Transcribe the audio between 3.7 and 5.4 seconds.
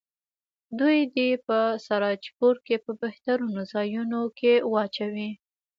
ځایونو کې واچوي.